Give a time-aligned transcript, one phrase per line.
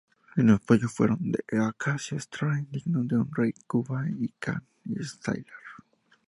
[0.35, 5.45] En apoyo fueron The Acacia Strain, digno de un rey, Kublai Khan, y Sylar.